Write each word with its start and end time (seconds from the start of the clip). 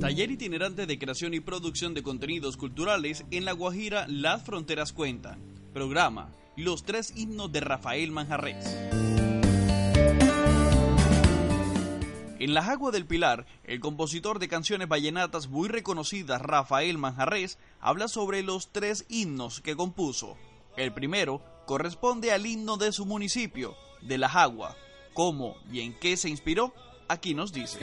Taller 0.00 0.30
itinerante 0.30 0.84
de 0.84 0.98
creación 0.98 1.32
y 1.32 1.40
producción 1.40 1.94
de 1.94 2.02
contenidos 2.02 2.58
culturales 2.58 3.24
en 3.30 3.46
La 3.46 3.52
Guajira 3.52 4.06
Las 4.08 4.42
Fronteras 4.42 4.92
Cuentan. 4.92 5.40
Programa 5.72 6.32
Los 6.54 6.84
tres 6.84 7.14
himnos 7.16 7.50
de 7.50 7.60
Rafael 7.60 8.12
Manjarres. 8.12 8.66
En 12.38 12.52
Las 12.52 12.68
Aguas 12.68 12.92
del 12.92 13.06
Pilar, 13.06 13.46
el 13.64 13.80
compositor 13.80 14.38
de 14.38 14.48
canciones 14.48 14.86
vallenatas 14.86 15.48
muy 15.48 15.68
reconocidas 15.68 16.42
Rafael 16.42 16.98
Manjarres 16.98 17.58
habla 17.80 18.08
sobre 18.08 18.42
los 18.42 18.72
tres 18.72 19.06
himnos 19.08 19.62
que 19.62 19.76
compuso. 19.76 20.36
El 20.76 20.92
primero 20.92 21.42
corresponde 21.66 22.32
al 22.32 22.44
himno 22.44 22.76
de 22.76 22.92
su 22.92 23.06
municipio, 23.06 23.74
de 24.02 24.18
Las 24.18 24.36
Aguas. 24.36 24.76
¿Cómo 25.14 25.56
y 25.72 25.80
en 25.80 25.98
qué 25.98 26.18
se 26.18 26.28
inspiró? 26.28 26.74
Aquí 27.08 27.34
nos 27.34 27.52
dice. 27.52 27.78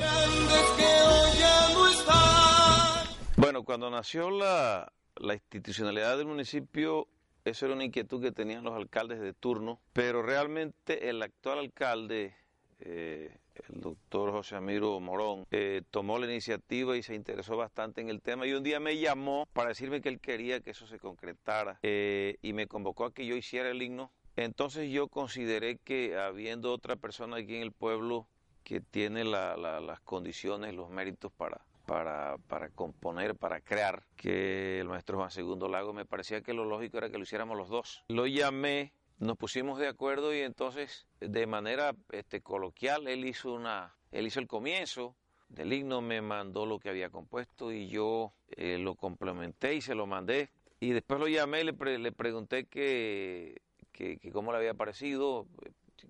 Cuando 3.66 3.90
nació 3.90 4.30
la, 4.30 4.92
institucionalidad 5.22 6.18
del 6.18 6.28
municipio, 6.28 7.08
eso 7.46 7.66
era 7.66 7.76
una 7.76 7.86
inquietud 7.86 8.22
que 8.22 8.32
tenían 8.32 8.64
los 8.64 8.74
alcaldes 8.74 9.20
de 9.20 9.34
turno, 9.34 9.80
pero 9.94 10.22
realmente 10.22 11.10
el 11.10 11.22
actual 11.22 11.60
alcalde, 11.60 12.36
eh, 12.80 13.38
el 13.70 13.82
doctor 13.82 14.32
José 14.32 14.56
Amiro 14.56 15.00
Morón, 15.00 15.46
eh, 15.52 15.82
tomó 15.92 16.20
la 16.20 16.26
iniciativa 16.26 16.98
y 16.98 17.04
se 17.04 17.16
interesó 17.16 17.56
bastante 17.56 18.02
en 18.02 18.10
el 18.10 18.22
tema 18.22 18.46
y 18.46 18.54
un 18.54 18.64
día 18.64 18.80
me 18.80 18.98
llamó 18.98 19.48
para 19.54 19.70
decirme 19.70 20.02
que 20.02 20.10
él 20.10 20.20
quería 20.20 20.60
que 20.60 20.72
eso 20.72 20.88
se 20.88 21.00
concretara 21.00 21.80
eh, 21.84 22.38
y 22.42 22.54
me 22.54 22.68
convocó 22.68 23.06
a 23.06 23.14
que 23.14 23.26
yo 23.26 23.36
hiciera 23.36 23.70
el 23.70 23.82
himno. 23.82 24.12
Entonces 24.36 24.92
yo 24.92 25.08
consideré 25.08 25.78
que 25.78 26.18
habiendo 26.18 26.74
otra 26.74 26.96
persona 26.96 27.38
aquí 27.38 27.56
en 27.56 27.62
el 27.62 27.72
pueblo 27.72 28.28
que 28.64 28.82
tiene 28.82 29.24
las 29.24 30.00
condiciones, 30.02 30.74
los 30.74 30.90
méritos 30.90 31.32
para, 31.32 31.62
para, 31.86 32.38
para, 32.48 32.70
componer, 32.70 33.36
para 33.36 33.62
crear, 33.62 34.04
que 34.16 34.80
el 34.80 34.88
maestro 34.88 35.18
Juan 35.18 35.32
Segundo 35.32 35.68
Lago, 35.68 35.94
me 35.94 36.06
parecía 36.06 36.42
que 36.42 36.54
lo 36.54 36.66
lógico 36.66 36.98
era 36.98 37.10
que 37.10 37.18
lo 37.18 37.24
hiciéramos 37.24 37.58
los 37.58 37.70
dos. 37.70 38.04
Lo 38.08 38.28
llamé, 38.28 38.94
nos 39.20 39.38
pusimos 39.38 39.80
de 39.80 39.88
acuerdo 39.88 40.34
y 40.34 40.40
entonces, 40.40 41.08
de 41.20 41.46
manera 41.48 41.96
este, 42.12 42.42
coloquial, 42.42 43.08
él 43.08 43.26
hizo, 43.26 43.54
una, 43.54 43.96
él 44.12 44.28
hizo 44.28 44.40
el 44.40 44.48
comienzo 44.48 45.16
del 45.50 45.74
himno, 45.74 46.02
me 46.02 46.22
mandó 46.22 46.66
lo 46.66 46.80
que 46.80 46.90
había 46.90 47.10
compuesto 47.10 47.72
y 47.72 47.88
yo 47.88 48.34
eh, 48.50 48.78
lo 48.80 48.96
complementé 48.96 49.76
y 49.76 49.82
se 49.82 49.96
lo 49.96 50.08
mandé. 50.08 50.50
Y 50.80 50.92
después 50.92 51.20
lo 51.20 51.28
llamé 51.28 51.62
y 51.62 51.64
le, 51.66 52.00
le 52.00 52.12
pregunté 52.12 52.66
que, 52.66 53.62
que, 53.92 54.18
que 54.18 54.32
cómo 54.32 54.52
le 54.52 54.58
había 54.58 54.74
parecido, 54.74 55.48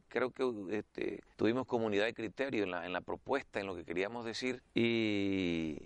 creo 0.07 0.31
que 0.31 0.77
este, 0.77 1.23
tuvimos 1.35 1.65
comunidad 1.65 2.05
de 2.05 2.13
criterio 2.13 2.63
en 2.63 2.71
la, 2.71 2.85
en 2.85 2.93
la 2.93 3.01
propuesta, 3.01 3.59
en 3.59 3.67
lo 3.67 3.75
que 3.75 3.85
queríamos 3.85 4.25
decir 4.25 4.61
y, 4.73 5.77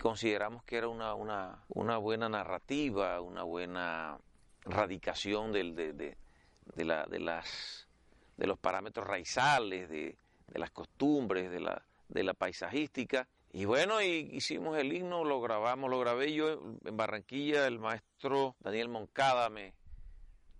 consideramos 0.00 0.62
que 0.64 0.76
era 0.76 0.88
una, 0.88 1.14
una, 1.14 1.64
una, 1.68 1.96
buena 1.96 2.28
narrativa, 2.28 3.20
una 3.22 3.42
buena 3.42 4.18
radicación 4.62 5.52
del, 5.52 5.74
de, 5.74 5.92
de, 5.94 6.84
la, 6.84 7.06
de, 7.06 7.18
las, 7.18 7.88
de 8.36 8.46
los 8.46 8.58
parámetros 8.58 9.06
raizales, 9.06 9.88
de, 9.88 10.18
las 10.52 10.70
costumbres, 10.70 11.50
de 11.50 11.60
la, 11.60 11.82
de 12.08 12.22
la 12.22 12.34
paisajística. 12.34 13.26
Y 13.52 13.64
bueno, 13.64 14.02
y 14.02 14.28
hicimos 14.32 14.76
el 14.76 14.92
himno, 14.92 15.24
lo 15.24 15.40
grabamos, 15.40 15.90
lo 15.90 15.98
grabé 15.98 16.34
yo 16.34 16.76
en 16.84 16.96
Barranquilla, 16.96 17.66
el 17.66 17.78
maestro 17.78 18.56
Daniel 18.60 18.88
Moncada 18.88 19.48
me, 19.48 19.72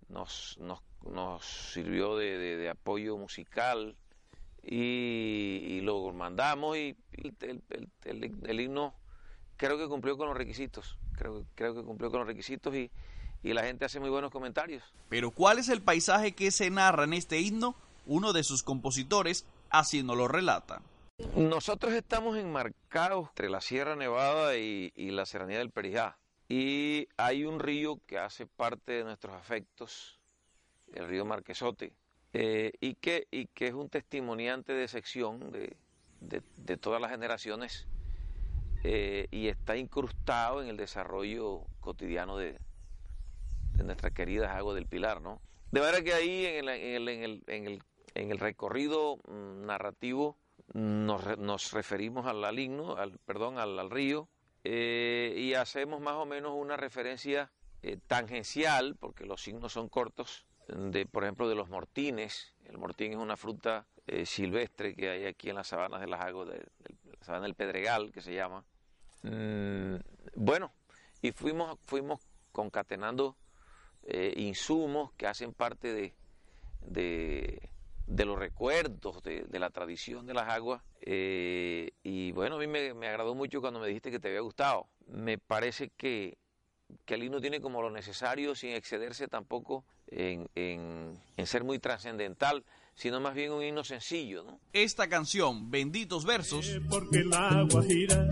nos, 0.09 0.57
nos 0.59 0.81
nos 1.05 1.45
sirvió 1.45 2.15
de, 2.17 2.69
apoyo 2.69 3.17
musical 3.17 3.95
y, 4.63 5.79
lo 5.81 6.11
mandamos 6.13 6.77
y 6.77 6.95
el, 7.13 8.59
himno 8.59 8.95
creo 9.57 9.77
que 9.77 9.87
cumplió 9.87 10.17
con 10.17 10.27
los 10.27 10.37
requisitos, 10.37 10.97
creo, 11.17 11.45
creo 11.55 11.75
que 11.75 11.83
cumplió 11.83 12.09
con 12.09 12.19
los 12.21 12.27
requisitos 12.27 12.73
y, 12.75 12.89
y 13.43 13.53
la 13.53 13.63
gente 13.63 13.85
hace 13.85 13.99
muy 13.99 14.09
buenos 14.09 14.31
comentarios. 14.31 14.83
Pero 15.09 15.31
¿cuál 15.31 15.59
es 15.59 15.69
el 15.69 15.81
paisaje 15.81 16.33
que 16.33 16.51
se 16.51 16.69
narra 16.69 17.03
en 17.03 17.13
este 17.13 17.39
himno? 17.39 17.75
Uno 18.07 18.33
de 18.33 18.43
sus 18.43 18.63
compositores 18.63 19.45
así 19.69 20.03
nos 20.03 20.17
lo 20.17 20.27
relata. 20.27 20.81
Nosotros 21.35 21.93
estamos 21.93 22.37
enmarcados 22.37 23.29
entre 23.29 23.49
la 23.49 23.61
Sierra 23.61 23.95
Nevada 23.95 24.57
y, 24.57 24.91
y 24.95 25.11
la 25.11 25.25
Serranía 25.25 25.59
del 25.59 25.71
Perijá. 25.71 26.17
Y 26.49 27.07
hay 27.17 27.45
un 27.45 27.59
río 27.59 27.99
que 28.05 28.19
hace 28.19 28.45
parte 28.45 28.93
de 28.93 29.03
nuestros 29.03 29.33
afectos, 29.33 30.19
el 30.93 31.07
río 31.07 31.25
Marquesote, 31.25 31.93
eh, 32.37 32.73
y, 32.81 32.95
que, 32.95 33.29
y 33.31 33.47
que 33.47 33.67
es 33.67 33.73
un 33.73 33.87
testimoniante 33.87 34.73
de 34.73 34.89
sección 34.89 35.53
de, 35.53 35.77
de, 36.19 36.75
todas 36.75 36.99
las 36.99 37.11
generaciones 37.11 37.87
eh, 38.83 39.27
y 39.31 39.47
está 39.47 39.77
incrustado 39.77 40.61
en 40.61 40.67
el 40.67 40.75
desarrollo 40.75 41.61
cotidiano 41.79 42.35
de, 42.35 42.59
de 43.75 43.83
nuestras 43.85 44.11
queridas 44.11 44.51
aguas 44.51 44.75
del 44.75 44.85
Pilar, 44.85 45.21
¿no? 45.21 45.39
De 45.71 45.79
manera 45.79 46.03
que 46.03 46.13
ahí 46.13 46.45
en 46.45 46.67
el, 46.67 46.69
en 46.69 47.23
el, 47.23 47.43
en 47.47 47.67
el, 47.67 47.83
en 48.15 48.31
el, 48.31 48.39
recorrido 48.39 49.15
mm, 49.29 49.65
narrativo 49.65 50.37
nos, 50.73 51.37
nos, 51.37 51.71
referimos 51.71 52.27
al, 52.27 52.59
himno, 52.59 52.97
al, 52.97 53.17
perdón, 53.19 53.59
al, 53.59 53.79
al 53.79 53.89
río, 53.89 54.27
eh, 54.65 55.33
y 55.37 55.53
hacemos 55.53 56.01
más 56.01 56.15
o 56.15 56.25
menos 56.25 56.51
una 56.53 56.75
referencia 56.75 57.49
tangencial, 58.07 58.97
porque 58.99 59.25
los 59.25 59.41
signos 59.41 59.71
son 59.71 59.87
cortos, 59.87 60.47
de, 60.67 61.05
por 61.05 61.23
ejemplo, 61.23 61.47
de 61.47 61.55
los 61.55 61.69
mortines. 61.69 62.53
El 62.65 62.77
mortín 62.77 63.13
es 63.13 63.17
una 63.17 63.37
fruta 63.37 63.87
eh, 64.07 64.25
silvestre 64.25 64.95
que 64.95 65.09
hay 65.09 65.25
aquí 65.25 65.49
en 65.49 65.55
las 65.55 65.67
sabanas 65.67 66.01
de 66.01 66.07
las 66.07 66.21
aguas, 66.21 66.49
de, 66.49 66.57
la 66.57 67.25
sabana 67.25 67.45
del 67.45 67.55
Pedregal, 67.55 68.11
que 68.11 68.21
se 68.21 68.33
llama. 68.33 68.63
Mm, 69.23 69.95
bueno, 70.35 70.73
y 71.21 71.31
fuimos, 71.31 71.77
fuimos 71.85 72.21
concatenando 72.51 73.35
eh, 74.03 74.33
insumos 74.37 75.11
que 75.13 75.27
hacen 75.27 75.53
parte 75.53 75.93
de, 75.93 76.13
de, 76.81 78.25
los 78.25 78.37
recuerdos 78.37 79.23
de, 79.23 79.47
la 79.59 79.69
tradición 79.69 80.25
de 80.25 80.33
las 80.33 80.49
aguas. 80.49 80.81
Eh, 81.01 81.91
y 82.03 82.31
bueno, 82.31 82.55
a 82.55 82.59
mí 82.59 82.67
me, 82.67 82.93
me 82.93 83.07
agradó 83.07 83.35
mucho 83.35 83.61
cuando 83.61 83.79
me 83.79 83.87
dijiste 83.87 84.11
que 84.11 84.19
te 84.19 84.29
había 84.29 84.41
gustado. 84.41 84.87
Me 85.07 85.37
parece 85.37 85.89
que 85.89 86.37
que 87.05 87.15
el 87.15 87.23
himno 87.23 87.41
tiene 87.41 87.61
como 87.61 87.81
lo 87.81 87.89
necesario 87.89 88.55
sin 88.55 88.71
excederse 88.71 89.27
tampoco 89.27 89.85
en, 90.15 91.19
ser 91.45 91.63
muy 91.63 91.79
trascendental, 91.79 92.63
sino 92.95 93.19
más 93.19 93.35
bien 93.35 93.51
un 93.51 93.63
himno 93.63 93.83
sencillo. 93.83 94.43
¿no? 94.43 94.59
Esta 94.73 95.07
canción, 95.07 95.69
Benditos 95.69 96.25
Versos, 96.25 96.79
porque 96.89 97.19
el 97.19 97.33
agua 97.33 97.83
gira, 97.83 98.27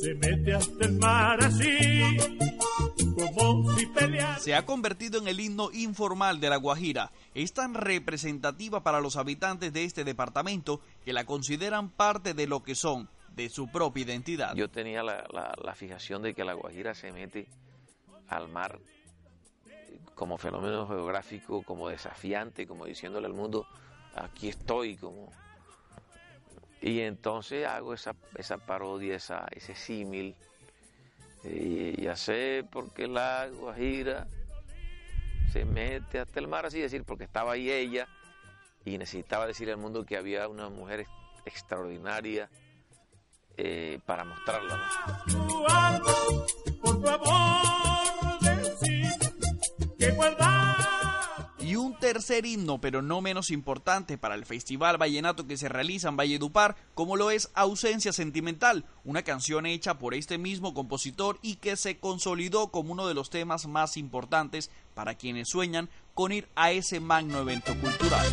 se 0.00 0.14
mete 0.14 0.54
hasta 0.54 0.84
el 0.84 0.92
mar 0.94 1.42
así, 1.42 2.16
como 3.14 3.76
si 3.76 3.90
se 4.38 4.54
ha 4.54 4.64
convertido 4.64 5.20
en 5.20 5.28
el 5.28 5.40
himno 5.40 5.70
informal 5.72 6.40
de 6.40 6.48
la 6.48 6.56
Guajira. 6.56 7.12
Es 7.34 7.52
tan 7.52 7.74
representativa 7.74 8.82
para 8.82 9.00
los 9.00 9.16
habitantes 9.16 9.72
de 9.72 9.84
este 9.84 10.04
departamento 10.04 10.80
que 11.04 11.12
la 11.12 11.24
consideran 11.24 11.90
parte 11.90 12.32
de 12.32 12.46
lo 12.46 12.62
que 12.62 12.74
son 12.74 13.10
de 13.34 13.50
su 13.50 13.70
propia 13.70 14.04
identidad. 14.04 14.54
Yo 14.54 14.70
tenía 14.70 15.02
la, 15.02 15.26
la, 15.30 15.74
fijación 15.74 16.22
de 16.22 16.34
que 16.34 16.44
la 16.44 16.54
Guajira 16.54 16.94
se 16.94 17.12
mete 17.12 17.48
al 18.28 18.48
mar 18.48 18.78
como 20.14 20.38
fenómeno 20.38 20.86
geográfico, 20.86 21.62
como 21.62 21.88
desafiante, 21.88 22.66
como 22.66 22.84
diciéndole 22.86 23.26
al 23.26 23.34
mundo, 23.34 23.66
aquí 24.14 24.48
estoy, 24.48 24.96
como... 24.96 25.32
Y 26.82 27.00
entonces 27.00 27.66
hago 27.66 27.92
esa, 27.92 28.14
esa 28.36 28.58
parodia, 28.58 29.14
esa, 29.14 29.46
ese 29.50 29.74
símil, 29.74 30.34
y 31.44 32.02
ya 32.02 32.16
sé 32.16 32.66
por 32.70 32.92
qué 32.92 33.06
la 33.06 33.48
Guajira 33.48 34.26
se 35.52 35.64
mete 35.64 36.20
hasta 36.20 36.38
el 36.38 36.48
mar, 36.48 36.66
así 36.66 36.80
decir, 36.80 37.04
porque 37.04 37.24
estaba 37.24 37.52
ahí 37.52 37.70
ella 37.70 38.08
y 38.84 38.98
necesitaba 38.98 39.46
decir 39.46 39.70
al 39.70 39.76
mundo 39.76 40.04
que 40.04 40.16
había 40.16 40.48
una 40.48 40.68
mujer 40.68 41.06
extraordinaria, 41.44 42.48
eh, 43.56 44.00
para 44.06 44.24
mostrarla. 44.24 44.80
Y 45.26 46.80
un 46.88 47.02
tercer 52.12 52.44
himno, 52.44 52.80
pero 52.80 53.02
no 53.02 53.20
menos 53.20 53.52
importante 53.52 54.18
para 54.18 54.34
el 54.34 54.44
Festival 54.44 54.98
Vallenato 54.98 55.46
que 55.46 55.56
se 55.56 55.68
realiza 55.68 56.08
en 56.08 56.16
Valledupar, 56.16 56.74
como 56.96 57.14
lo 57.14 57.30
es 57.30 57.50
Ausencia 57.54 58.12
Sentimental, 58.12 58.84
una 59.04 59.22
canción 59.22 59.64
hecha 59.64 59.96
por 60.00 60.14
este 60.14 60.36
mismo 60.36 60.74
compositor 60.74 61.38
y 61.40 61.56
que 61.56 61.76
se 61.76 61.98
consolidó 61.98 62.72
como 62.72 62.90
uno 62.90 63.06
de 63.06 63.14
los 63.14 63.30
temas 63.30 63.68
más 63.68 63.96
importantes 63.96 64.72
para 64.94 65.14
quienes 65.14 65.50
sueñan 65.50 65.88
con 66.14 66.32
ir 66.32 66.48
a 66.56 66.72
ese 66.72 66.98
magno 66.98 67.42
evento 67.42 67.76
cultural. 67.78 68.26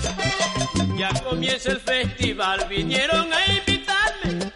Ya 0.98 1.14
comienza 1.24 1.70
el 1.70 1.80
festival, 1.80 2.68
vinieron 2.68 3.32
a 3.32 3.46
invitarme. 3.46 4.54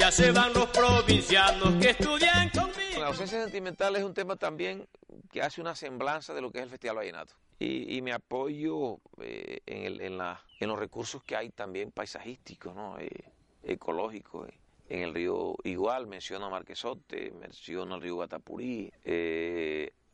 Ya 0.00 0.10
se 0.10 0.32
van 0.32 0.52
los 0.52 0.66
provincianos 0.70 1.76
que 1.80 1.90
estudian 1.90 2.50
conmigo. 2.50 2.98
La 2.98 3.06
ausencia 3.06 3.40
sentimental 3.40 3.94
es 3.94 4.02
un 4.02 4.14
tema 4.14 4.34
también 4.34 4.88
que 5.30 5.42
hace 5.42 5.60
una 5.60 5.76
semblanza 5.76 6.34
de 6.34 6.40
lo 6.40 6.50
que 6.50 6.58
es 6.58 6.64
el 6.64 6.70
Festival 6.70 6.96
Vallenato. 6.96 7.34
Y, 7.58 8.02
me 8.02 8.12
apoyo 8.12 9.00
eh, 9.22 9.60
en, 9.64 10.02
en, 10.02 10.68
los 10.68 10.78
recursos 10.78 11.24
que 11.24 11.36
hay 11.36 11.48
también 11.50 11.90
paisajísticos, 11.90 12.74
¿no? 12.74 12.98
Eh, 12.98 13.32
ecológicos. 13.62 14.48
Eh. 14.48 14.60
En 14.88 15.02
el 15.02 15.14
río 15.14 15.56
igual, 15.64 16.06
menciono 16.06 16.46
a 16.46 16.50
Marquesote, 16.50 17.32
menciono 17.32 17.96
el 17.96 18.02
río 18.02 18.16
Guatapurí. 18.16 18.92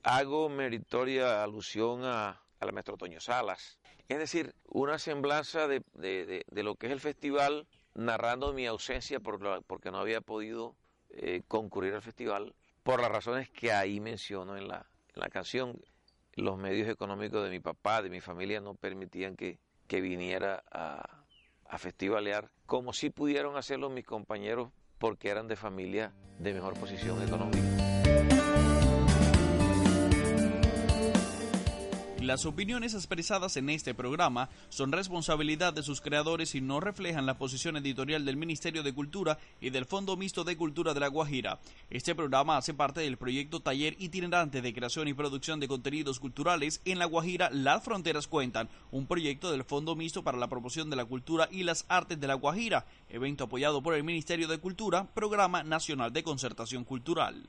hago 0.02 0.48
meritoria 0.48 1.42
alusión 1.42 2.04
a, 2.04 2.40
la 2.60 2.72
maestro 2.72 2.96
Toño 2.96 3.20
Salas. 3.20 3.78
Es 4.08 4.18
decir, 4.18 4.54
una 4.68 4.98
semblanza 4.98 5.66
de, 5.66 5.82
lo 6.52 6.76
que 6.76 6.86
es 6.86 6.92
el 6.92 7.00
festival, 7.00 7.66
narrando 7.94 8.52
mi 8.52 8.66
ausencia 8.66 9.20
por 9.20 9.64
porque 9.64 9.90
no 9.90 9.98
había 9.98 10.20
podido 10.20 10.76
concurrir 11.48 11.92
al 11.94 12.02
festival 12.02 12.54
por 12.82 13.00
las 13.00 13.10
razones 13.10 13.48
que 13.50 13.72
ahí 13.72 14.00
menciono 14.00 14.56
en 14.56 14.68
la, 14.68 14.86
canción. 15.30 15.80
Los 16.34 16.58
medios 16.58 16.88
económicos 16.88 17.44
de 17.44 17.50
mi 17.50 17.60
papá, 17.60 18.02
de 18.02 18.10
mi 18.10 18.20
familia, 18.20 18.60
no 18.60 18.74
permitían 18.74 19.36
que, 19.36 19.58
que 19.86 20.00
viniera 20.00 20.64
a, 20.70 21.24
a 21.66 21.78
festivalear, 21.78 22.50
como 22.66 22.92
sí 22.92 23.10
pudieron 23.10 23.56
hacerlo 23.56 23.90
mis 23.90 24.04
compañeros 24.04 24.70
porque 24.98 25.28
eran 25.28 25.48
de 25.48 25.56
familia 25.56 26.12
de 26.38 26.54
mejor 26.54 26.74
posición 26.74 27.22
económica. 27.22 27.91
Las 32.22 32.46
opiniones 32.46 32.94
expresadas 32.94 33.56
en 33.56 33.68
este 33.68 33.94
programa 33.94 34.48
son 34.68 34.92
responsabilidad 34.92 35.72
de 35.72 35.82
sus 35.82 36.00
creadores 36.00 36.54
y 36.54 36.60
no 36.60 36.78
reflejan 36.78 37.26
la 37.26 37.36
posición 37.36 37.76
editorial 37.76 38.24
del 38.24 38.36
Ministerio 38.36 38.84
de 38.84 38.94
Cultura 38.94 39.38
y 39.60 39.70
del 39.70 39.86
Fondo 39.86 40.16
Mixto 40.16 40.44
de 40.44 40.56
Cultura 40.56 40.94
de 40.94 41.00
La 41.00 41.08
Guajira. 41.08 41.58
Este 41.90 42.14
programa 42.14 42.56
hace 42.56 42.74
parte 42.74 43.00
del 43.00 43.16
proyecto 43.16 43.58
Taller 43.58 43.96
Itinerante 43.98 44.62
de 44.62 44.72
Creación 44.72 45.08
y 45.08 45.14
Producción 45.14 45.58
de 45.58 45.66
Contenidos 45.66 46.20
Culturales 46.20 46.80
en 46.84 47.00
La 47.00 47.06
Guajira 47.06 47.50
Las 47.50 47.82
Fronteras 47.82 48.28
Cuentan, 48.28 48.68
un 48.92 49.08
proyecto 49.08 49.50
del 49.50 49.64
Fondo 49.64 49.96
Mixto 49.96 50.22
para 50.22 50.38
la 50.38 50.48
Promoción 50.48 50.90
de 50.90 50.96
la 50.96 51.04
Cultura 51.04 51.48
y 51.50 51.64
las 51.64 51.86
Artes 51.88 52.20
de 52.20 52.28
La 52.28 52.34
Guajira, 52.34 52.86
evento 53.08 53.44
apoyado 53.44 53.82
por 53.82 53.94
el 53.94 54.04
Ministerio 54.04 54.46
de 54.46 54.58
Cultura, 54.58 55.08
Programa 55.12 55.64
Nacional 55.64 56.12
de 56.12 56.22
Concertación 56.22 56.84
Cultural. 56.84 57.48